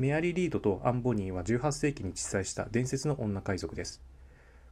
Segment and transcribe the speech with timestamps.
[0.00, 4.00] メアリー・リードとアン・ボニーは18世紀に実在した伝説の女海賊です。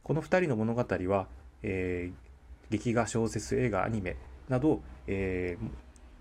[0.01, 1.27] この2人の物語は、
[1.61, 4.15] えー、劇画小説映画アニメ
[4.47, 5.59] など、え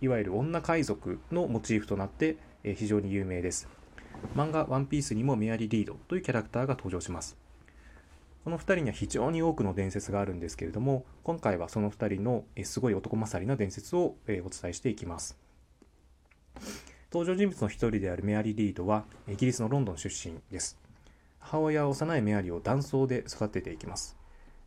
[0.02, 3.66] ー、いわゆる女海賊のモチーフとなって、えー、非常に有名です。
[4.36, 7.38] 漫画「ワンピースにもメアリー・リードというキャラクターが登場します。
[8.44, 15.38] この2人には非常に多くの伝説があるんですけれども今回はその2人のすごい男勝りな伝説をお伝えしていきます。
[17.10, 20.78] 登場人物の一人であるメアリー・リードはイギリスのロンドン出身です。
[21.38, 24.14] 母親は幼いメアリーを男装で育てていきます。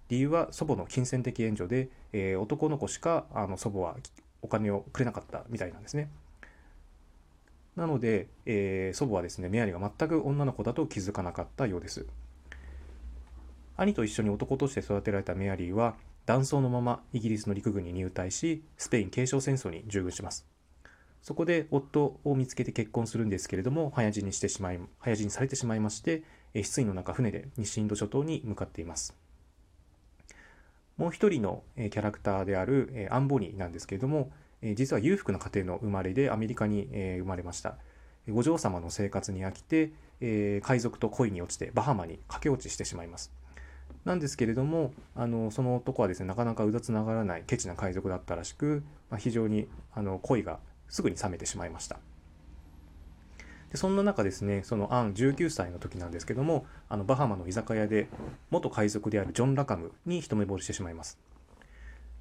[0.10, 3.96] 理由は祖母の金銭的援助で、えー、男の子しかあの祖母は
[4.42, 6.10] お金をくれなかったみたいなんですね。
[7.76, 12.08] なので、えー、祖母はですねメアリーが全く女の子だと気づかなかったようです。
[13.78, 15.94] 兄と一緒に男として育てられたメアリーは
[16.26, 20.48] 男装のままイギリスの陸軍に入隊しスペイン継承戦争に従軍します。
[21.22, 26.24] そこで夫を見つけて結婚するんですけれども早死にしてしまい早死にされてしまいまして
[26.56, 29.16] 失意の中船で西インド諸島に向かっています。
[30.98, 34.32] もう一人のキャラクターであるアンボニーなんですけれども
[34.76, 37.78] 実は裕福な家庭の生まれでアメリカに生まれました。
[38.32, 39.92] お嬢様の生活に飽きて
[40.62, 43.32] 海賊と恋に落ちてバハマに駆け落ちしてしまいます。
[44.06, 50.60] なんですけれどもあのその男はですねなかなかうだつながらないケチな海賊だったらしく、まあ、非常にあの恋が
[50.92, 51.98] すぐに冷めてしまいました。
[53.72, 58.10] でそんな中ですねそのアン19歳の時なんですけどもあのバハマの居酒屋で
[58.50, 61.18] 元海賊であるジョン・ラカムに一目惚れしてしまいます。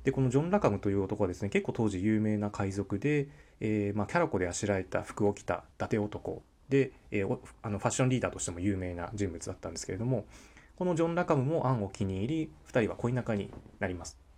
[0.04, 3.28] でこのジョン・ラカムという男はですね結構当時有名な海賊で、
[3.60, 10.24] えー、まあ、キャラコであしらえた服を着た伊達男で、えー、あのファッションリーダーとしても有名な人物だったんですけれども
[10.76, 14.29] このジョン・ラカムもアンを気に入り2人は恋仲になります。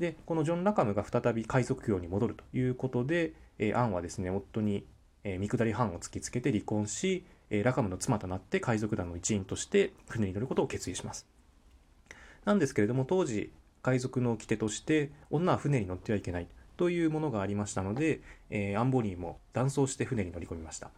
[0.00, 4.84] でこのジョン・ラカムが再び海賊業に戻るということで、えー、アンはですね夫に、
[5.22, 11.28] えー、見下り班を突きつけて離婚し、えー、ラカムの妻となって海賊団の一員として船に乗ることを決意します。
[12.44, 20.90] なんですけれども当時海賊の掟として女は船に乗ってはいけないというものがありましたので、えー、アンボニーも断層して船に乗り込みました、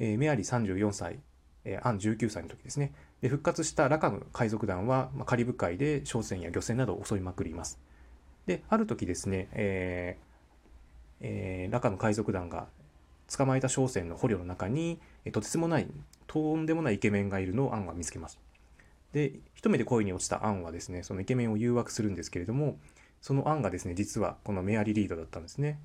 [0.00, 1.20] えー、メアリー34歳、
[1.64, 2.92] えー、アン19歳の時ですね。
[3.20, 7.78] で復活したラカム海賊団は、まあ、カリブ海で商船や漁船などを襲いまくります。
[8.46, 10.32] である時ですね、えー
[11.20, 12.66] えー、ラカム海賊団が
[13.28, 15.86] 捕まえた商船の捕虜の中に、えー、とてつもない
[16.26, 18.38] とんでもないイケメンがいるのをアンは見つけます。
[19.12, 22.78] で一目で恋に落ちたアンはですねそのイケメンを誘惑するんですけれども
[23.20, 25.78] そのアンがですね実はこのメアリー・リードだったんですね。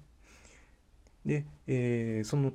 [1.25, 2.53] で、えー、その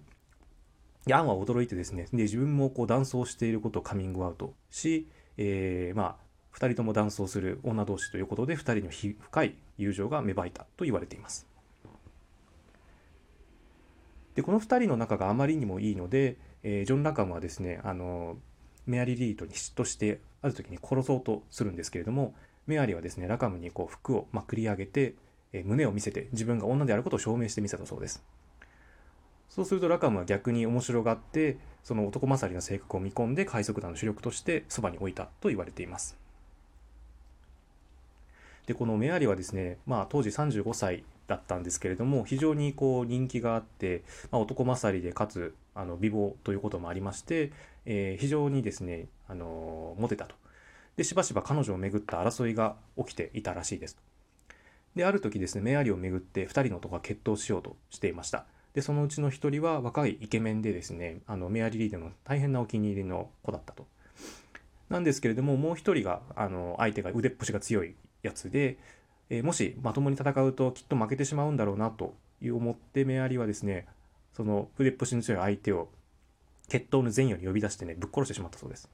[1.11, 11.47] アンは驚いてですねで自分もこう男装していることをカミングアウトし、えー、まあ2人とも男装する女同士ということで2人の深い友情が芽生えたと言われています。
[14.35, 18.39] でこの2人の仲があまりにもいいので、えー、ジョン・ラカムはですねあの
[18.87, 22.35] メアリー・リードに嫉妬してある時に殺そうとするんですけれども
[22.67, 25.15] メアリーはですねラカムにこう服をまくり上げて、
[25.53, 28.23] えー、胸を見せて自分が女であることを証明してみせたそうです。
[29.55, 36.17] そうするとラカムは逆に面白がってその男勝りの性格を見込んで海賊団の主力としてそばに置いたと言われています。
[38.67, 47.53] でこのメアリはですね、まあ、当時35歳だったんですけれども非常にこう人気があって、まあ、男勝りでかつあの美貌ということもありまして、
[47.85, 50.35] えー、非常にですね、あのモテたと。
[50.97, 53.99] でしばしば彼女をめぐった争いが起きていたらしいです。
[54.97, 58.47] である時ですねメアリをめぐって2人の男が決闘しようとしていました。
[58.75, 63.87] でそのうちの1人は若いイケメンでですねあのメアリー・リードの大変なお気に入りの子だったと。
[64.89, 68.77] なんですけれどももう1人があの相手が腕っぷしが強いやつで、
[69.31, 73.87] えー、もしまともに戦うときっと負けてしまうんだろうなという思ってメアリーはですね
[74.37, 75.89] その腕っぷしの強い相手を
[76.69, 78.89] 決闘の前夜に呼び出してねぶっ殺してしまったそうです。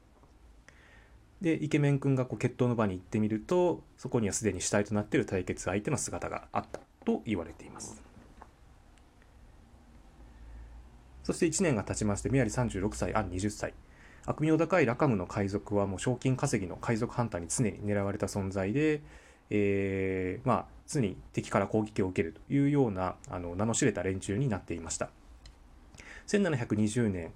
[1.41, 8.08] でイケメン君がこう決闘の場に行ってみるとそこにはすでに主体となっている対決相手の姿があったと言われています。
[11.29, 13.75] そして1年が経ちましてメアリ36歳アン20歳
[14.25, 19.03] 悪名高いラカムの海賊はもう賞金稼ぎの海賊ハンターに常に狙われた存在で、
[19.51, 25.11] えー、まあ、常に敵から攻撃を受けるというようなあの名の知れた連中になっていました。
[26.29, 27.31] 1720年、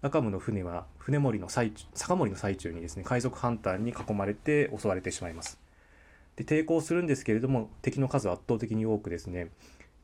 [0.00, 5.60] ラカムの船は船盛りの最中、酒盛りの最中にですね、海賊ハンターに囲まれて襲われてしまいます。
[6.36, 9.50] で、抵抗するんですけれども、敵の数は圧倒的に多くですね、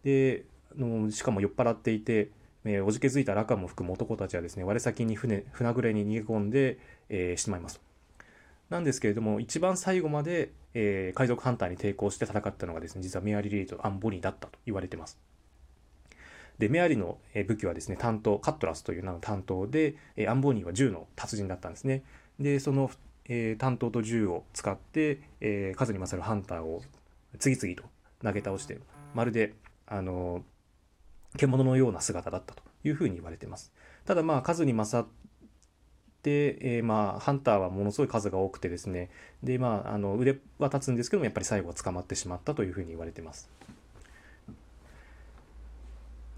[0.05, 2.29] で、あのしかも酔っ払っていて、
[2.65, 6.79] えー、おじけづいたラカムを含む男たちはですね、我先に船、船暮れに逃げ込んで、
[7.09, 7.81] えー、しまいます。
[8.69, 15.19] なんですけれども、一番最後まで、えー、海賊ハンターに抵抗して戦ったのがですね、実はメアリー・リーとアンボニーだったと言われてます。
[16.61, 17.19] でメアリの
[17.49, 19.97] 武器はですね担当カットラスという名の担当で
[20.29, 22.05] アンボニーは銃の達人だったんですね
[22.39, 22.91] でその、
[23.25, 26.83] えー、担当と銃を使って、えー、数に勝るハンターを
[27.39, 27.85] 次々と
[28.23, 28.79] 投げ倒して
[29.15, 29.55] まるで
[29.87, 30.45] あの
[31.37, 33.73] 獣のような姿だったというふうに言われてます。
[34.05, 35.09] ただまあ数に勝っ
[36.23, 39.11] て、えー、まあハンターはものすごい数が多くてですね。
[39.43, 43.49] でまああの腕は立つんですけどもやっぱり最後は捕まってしまったというふうに言われてます。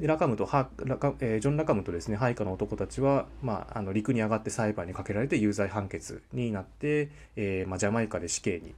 [0.01, 8.75] ラカムとハラカ、えー、ジョン・ラカムとですね配下の男たちは、まあ、あの陸に上がって裁判にかけられて有罪判決になって、えーまあ、ジャマイカで死刑に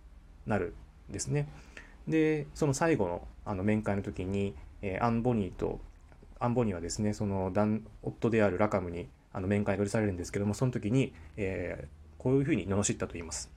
[0.46, 0.74] なる
[1.08, 1.48] んですね。
[2.06, 5.80] でその最後のあの面会の時に、えー、アン・ボニーと
[6.44, 7.52] アン・ボニはですねその
[8.02, 13.50] 夫であるラカムにあの面会が許されるんですけどもその時に、えー、こういうふうに罵ったと言います。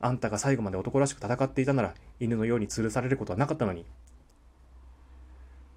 [0.00, 3.86] あんたが最後まで男らしく戦っていたなら犬のように吊るされることはなかったのに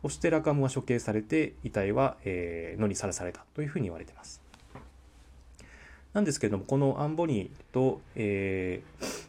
[0.01, 4.41] そしてラカムは処刑されて遺体は、えー、野にさらされたというふうに言われています。
[6.13, 9.27] なんですけれどもこのアンボニーと、えー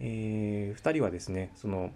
[0.00, 1.92] えー、2人はですねその、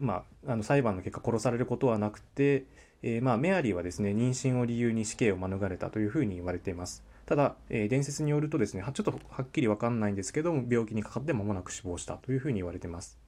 [0.00, 2.64] まあ、あの裁判の結果殺されることはなくて、
[3.02, 7.04] えー、まあ、メアリーはですね妊娠を理由に死刑を免れたというふうに言われています。
[7.26, 13.18] ただ、えー、伝説によるとですねちょっとはっきり分かんないんですけども病気にかかって間もなく死亡したというふうに言われています。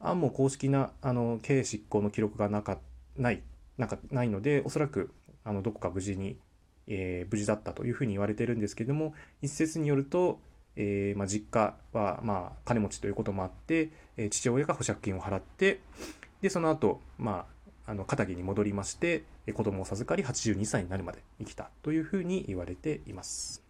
[0.00, 2.78] 案も公式なあの刑執行の記録がなか
[3.16, 3.42] ない
[3.76, 5.10] なんかないのでおそらく
[5.44, 6.38] あのどこか無事に、
[6.86, 10.40] えー、無事だったというふうに言われてるんですけども一説によると、
[10.76, 15.80] えーまあ、実家は、まあ、金持ちということもあって、えー、父親が保釈金を払って
[16.42, 17.54] でその後、まあ
[17.86, 23.63] あの片木に戻りまして子供を授かり82歳になるまで生きたというふうに言われています。